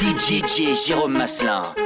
DJ 0.00 0.74
Jérôme 0.74 1.16
Masselin. 1.16 1.85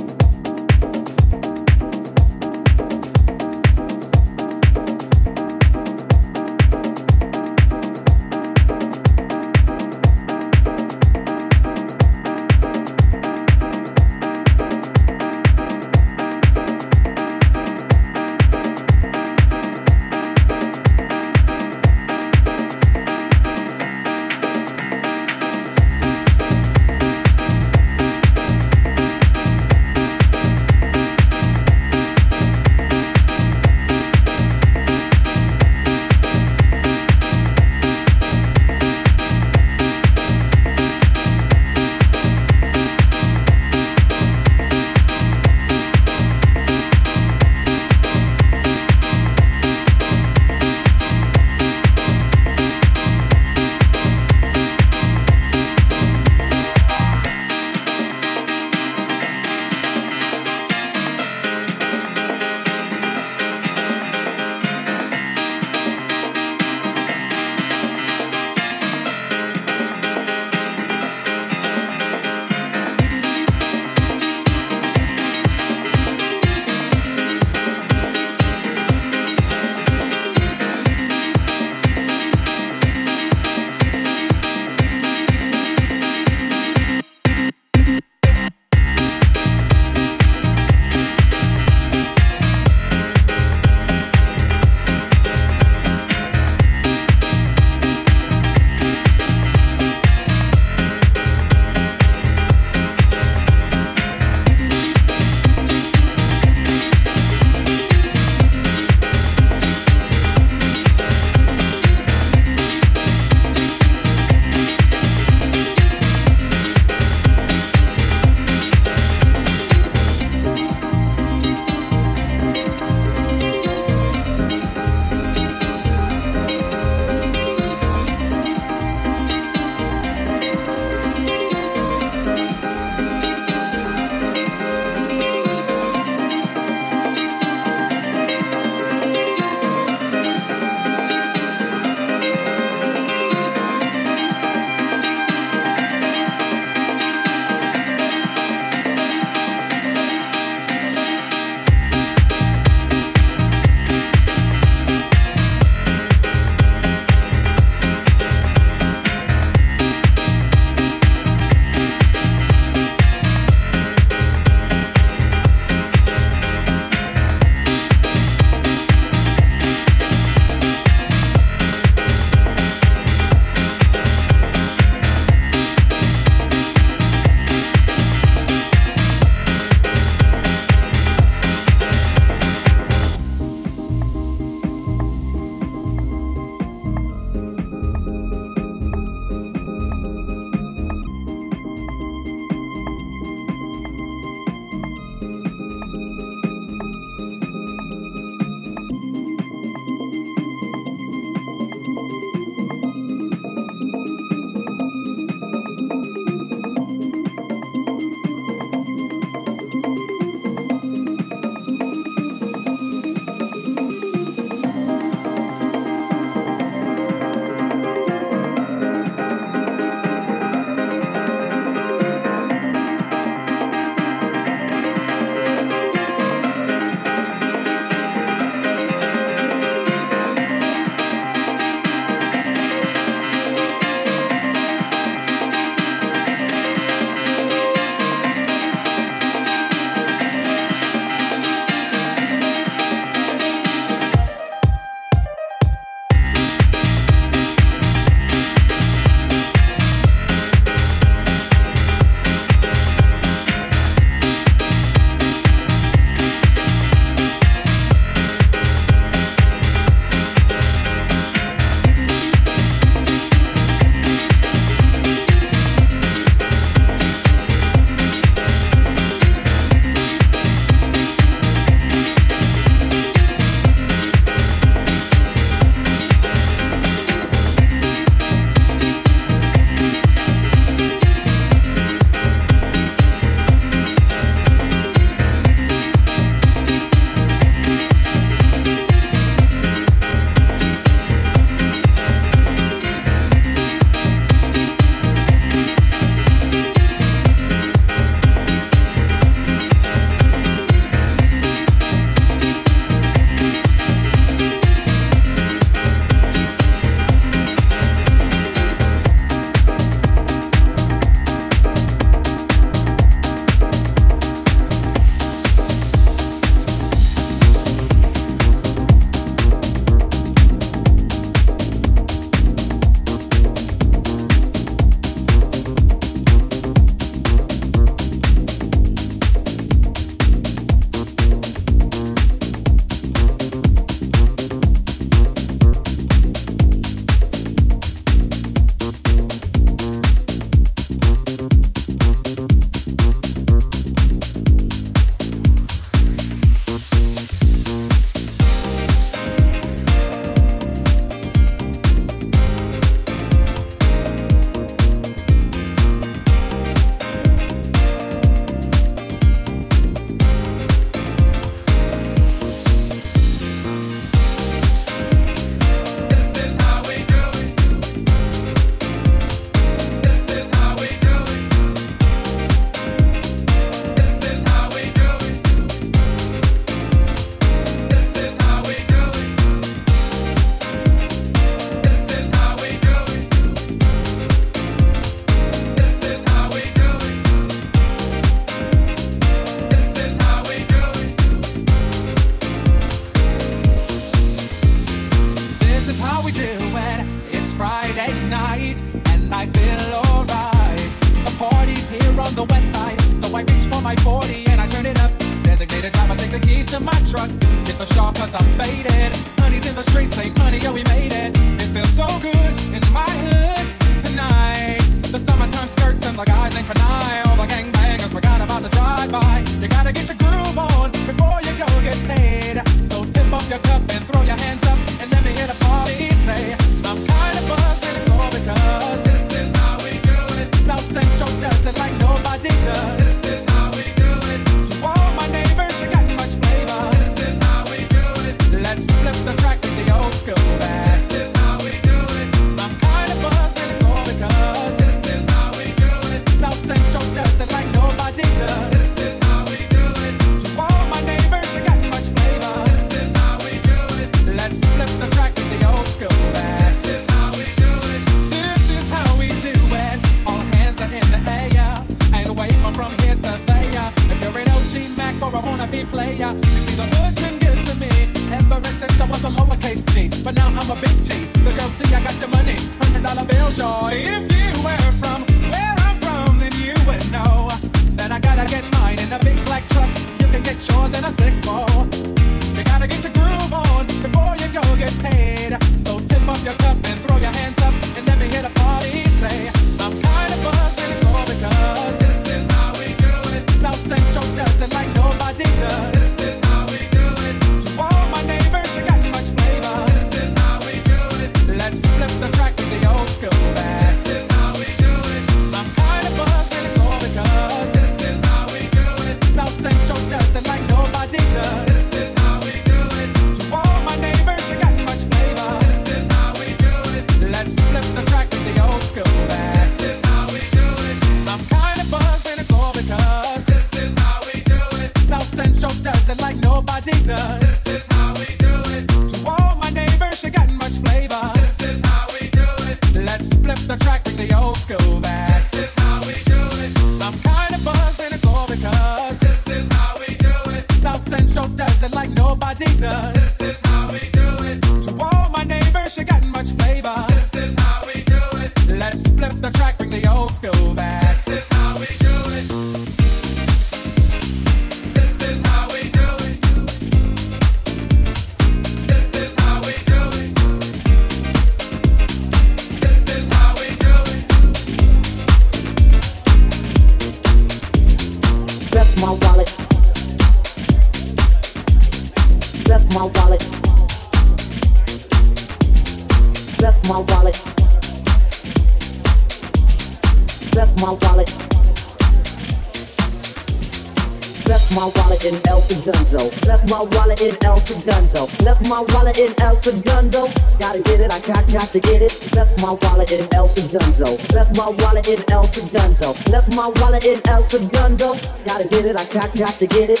Left 584.52 584.76
my 584.76 584.92
wallet 584.96 585.24
in 585.24 585.40
El 585.48 585.62
Segundo. 585.62 586.28
Left 586.46 586.68
my 586.68 586.84
wallet 586.92 587.22
in 587.22 587.34
El 587.42 587.58
Segundo. 587.58 588.28
Left 588.44 588.68
my 588.68 588.84
wallet 588.92 589.18
in 589.18 589.32
El 589.40 589.56
Segundo. 589.56 590.28
Gotta 590.60 590.82
get 590.82 591.00
it, 591.00 591.10
I 591.10 591.20
got, 591.20 591.48
got 591.48 591.72
to 591.72 591.80
get 591.80 592.02
it. 592.02 592.12
Left 592.36 592.60
my 592.60 592.76
wallet 592.82 593.10
in 593.12 593.26
El 593.32 593.48
Segundo. 593.48 594.12
Left 594.34 594.54
my 594.54 594.68
wallet 594.80 595.08
in 595.08 595.24
El 595.32 595.48
Segundo. 595.48 596.12
Left 596.30 596.54
my 596.54 596.70
wallet 596.76 597.06
in 597.06 597.18
El 597.28 597.42
Segundo. 597.42 598.12
Gotta 598.44 598.68
get 598.68 598.84
it, 598.84 598.94
I 598.94 599.04
got, 599.06 599.32
got 599.34 599.54
to 599.56 599.66
get 599.66 599.88
it. 599.88 600.00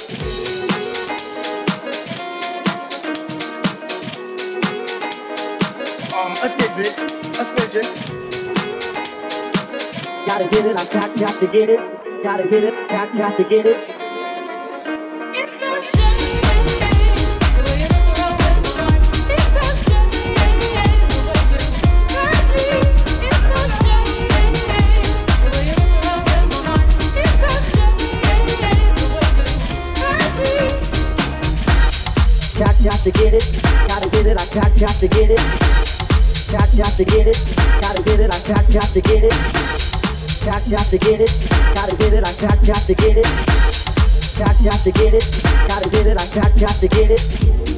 Um, 6.12 6.32
a 6.44 6.48
tidbit, 6.58 6.92
a 7.40 7.44
smidgen. 7.48 7.88
Gotta 10.26 10.46
get 10.48 10.66
it, 10.66 10.76
I 10.76 10.84
got, 10.92 11.18
got 11.18 11.40
to 11.40 11.46
get 11.46 11.70
it. 11.70 11.80
Gotta 12.22 12.46
get 12.46 12.64
it, 12.64 12.88
got, 12.90 13.16
got 13.16 13.36
to 13.38 13.44
get 13.44 13.64
it. 13.64 14.01
to 35.02 35.08
get 35.08 35.30
it. 35.30 35.38
Got, 36.52 36.70
got 36.76 36.96
to 36.96 37.04
get 37.04 37.26
it. 37.26 37.36
Gotta 37.80 38.02
get 38.04 38.20
it. 38.20 38.30
I 38.32 38.38
got, 38.46 38.70
got 38.72 38.88
to 38.92 39.00
get 39.00 39.24
it. 39.24 39.32
Got, 40.44 40.62
got 40.70 40.86
to 40.90 40.98
get 40.98 41.20
it. 41.20 41.48
Gotta 41.74 41.96
get 41.96 42.12
it. 42.12 42.24
I 42.24 42.32
got, 42.40 42.64
got 42.64 42.86
to 42.86 42.94
get 42.94 43.16
it. 43.16 43.26
Got, 44.38 44.62
got 44.62 44.84
to 44.84 44.92
get 44.92 45.14
it. 45.14 45.42
Gotta 45.66 45.90
get 45.90 46.06
it. 46.06 46.16
I 46.20 46.26
got, 46.32 46.56
got 46.56 46.76
to 46.78 46.86
get 46.86 47.10
it. 47.10 47.71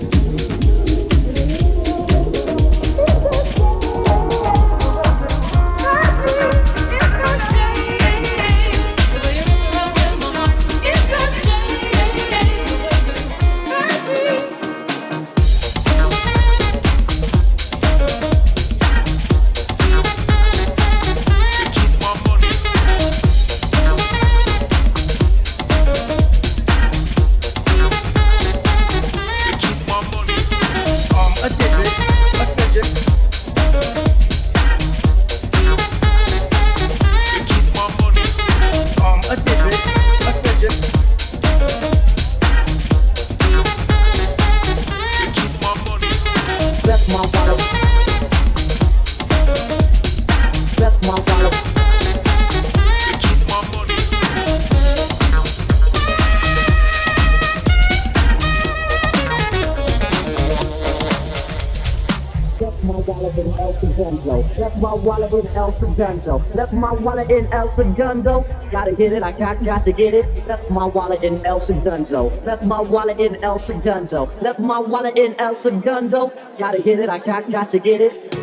Segundo. 65.96 66.42
Left 66.54 66.72
my 66.72 66.92
wallet 66.92 67.30
in 67.30 67.46
El 67.52 67.74
Segundo. 67.76 68.44
Gotta 68.70 68.92
get 68.92 69.12
it, 69.12 69.22
I 69.22 69.32
got, 69.32 69.64
got 69.64 69.84
to 69.84 69.92
get 69.92 70.14
it. 70.14 70.26
Left 70.46 70.70
my 70.70 70.86
wallet 70.86 71.22
in 71.22 71.44
El 71.46 71.60
Segundo. 71.60 72.30
Left 72.44 72.64
my 72.64 72.80
wallet 72.80 73.20
in 73.20 73.36
El 73.44 73.58
Segundo. 73.58 74.28
Left 74.40 74.58
my 74.60 74.80
wallet 74.80 75.16
in 75.16 75.34
El 75.38 75.54
Segundo. 75.54 76.32
Gotta 76.58 76.82
get 76.82 76.98
it, 76.98 77.08
I 77.08 77.18
got, 77.18 77.50
got 77.50 77.70
to 77.70 77.78
get 77.78 78.00
it. 78.00 78.32
They 78.32 78.38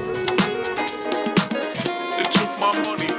took 2.23 2.59
my 2.59 2.71
money. 2.85 3.09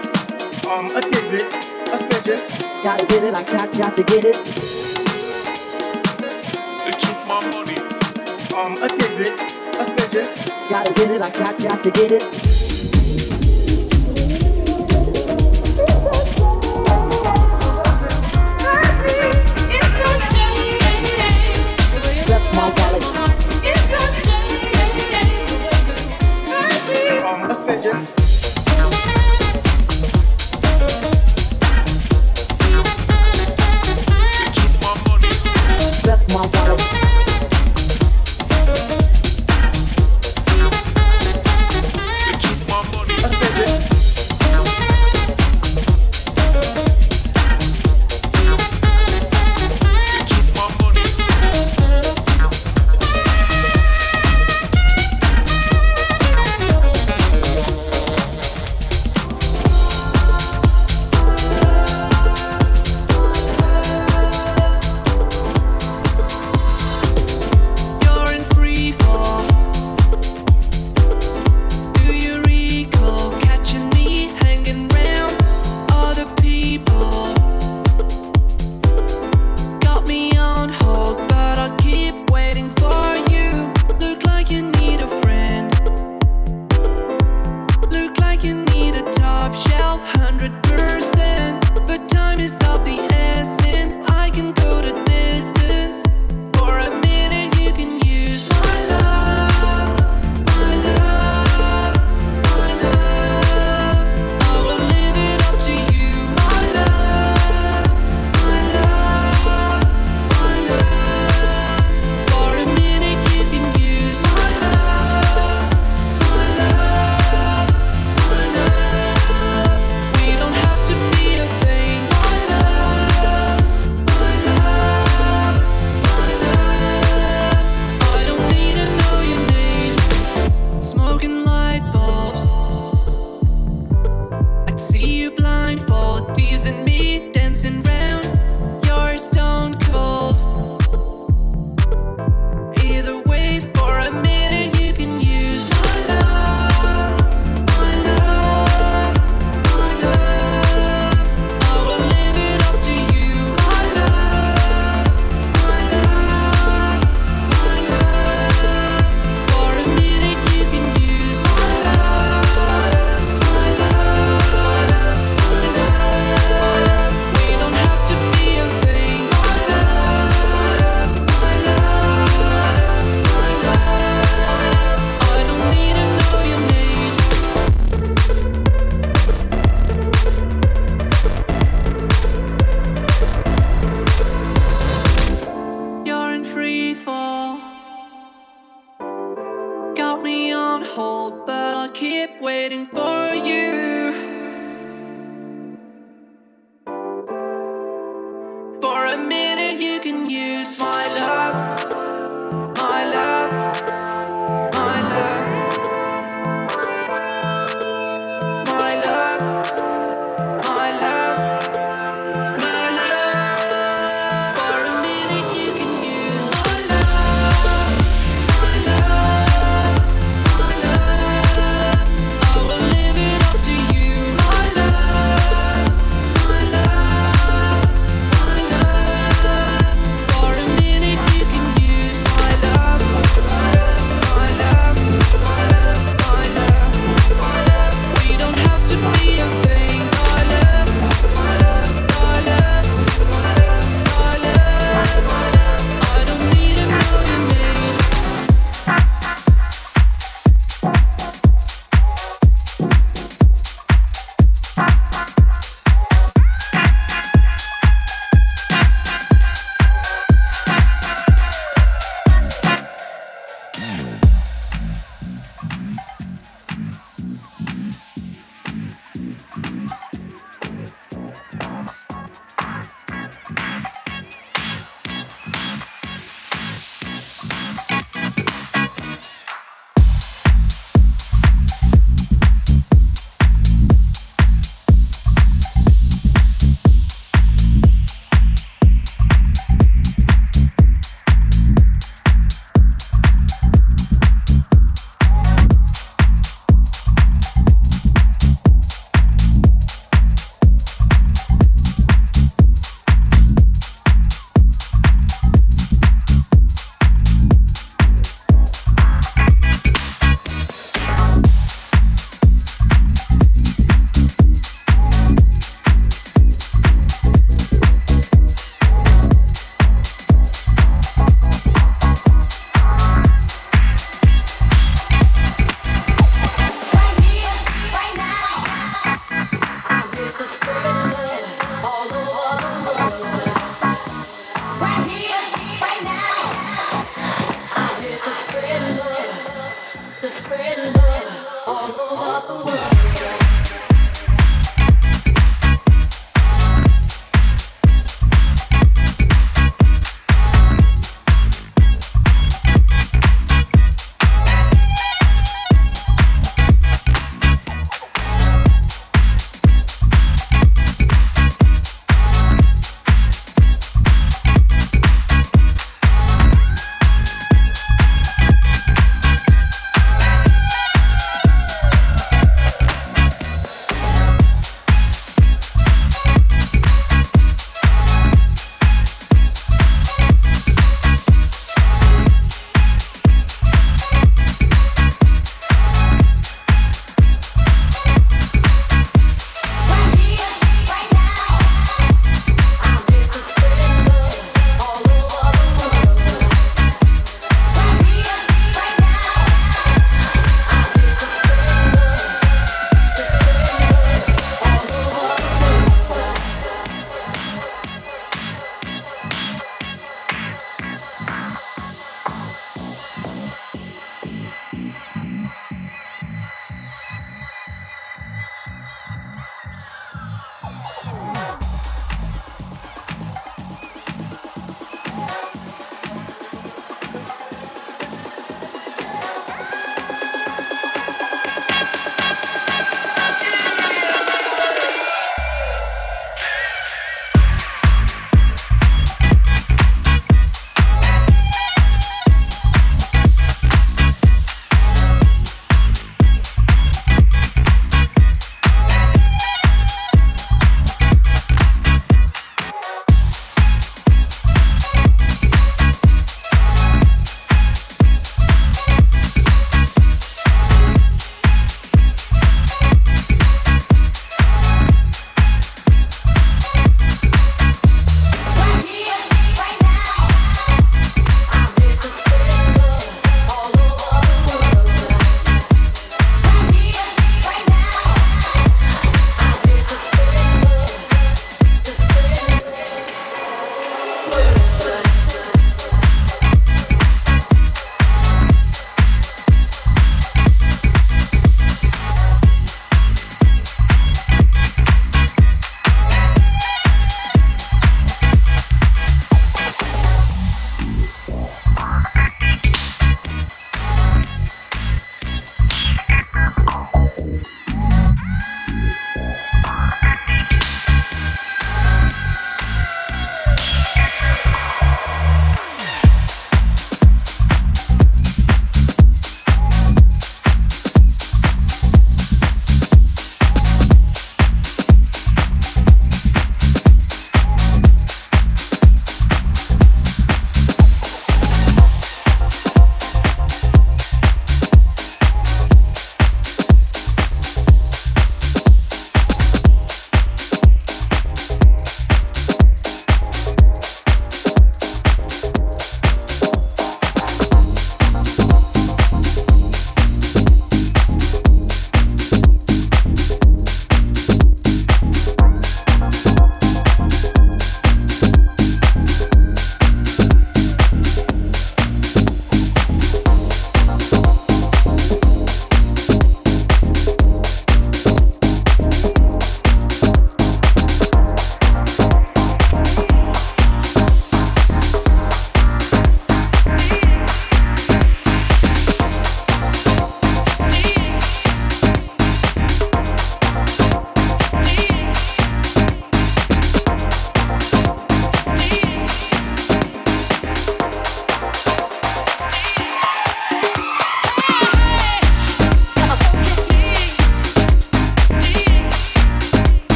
Um, 0.70 0.88
I 0.96 1.00
take 1.12 1.32
it, 1.34 1.52
I 1.92 1.96
it. 2.28 2.40
Gotta 2.82 3.06
get 3.06 3.24
it, 3.24 3.34
I 3.34 3.42
got, 3.42 3.72
got 3.76 3.94
to 3.94 4.02
get 4.02 4.24
it. 4.24 4.36
They 6.84 6.92
took 6.92 7.26
my 7.28 7.40
money. 7.52 7.76
Um, 8.56 8.76
a 8.82 8.88
take 8.88 9.18
a 9.78 9.84
I. 10.14 10.70
Gotta 10.70 10.92
get 10.94 11.10
it, 11.10 11.20
I 11.22 11.30
got, 11.30 11.58
got 11.58 11.82
to 11.82 11.90
get 11.90 12.12
it. 12.12 12.61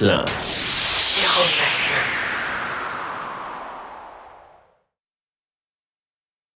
Jérôme 0.00 0.33